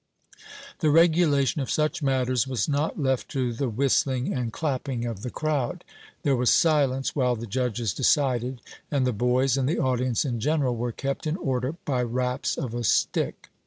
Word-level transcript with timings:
The 0.79 0.89
regulation 0.89 1.61
of 1.61 1.69
such 1.69 2.01
matters 2.01 2.47
was 2.47 2.67
not 2.67 2.99
left 2.99 3.29
to 3.33 3.53
the 3.53 3.69
whistling 3.69 4.33
and 4.33 4.51
clapping 4.51 5.05
of 5.05 5.21
the 5.21 5.29
crowd; 5.29 5.83
there 6.23 6.35
was 6.35 6.49
silence 6.49 7.15
while 7.15 7.35
the 7.35 7.45
judges 7.45 7.93
decided, 7.93 8.61
and 8.89 9.05
the 9.05 9.13
boys, 9.13 9.57
and 9.57 9.69
the 9.69 9.77
audience 9.77 10.25
in 10.25 10.39
general, 10.39 10.75
were 10.75 10.91
kept 10.91 11.27
in 11.27 11.37
order 11.37 11.73
by 11.85 12.01
raps 12.01 12.57
of 12.57 12.73
a 12.73 12.83
stick. 12.83 13.49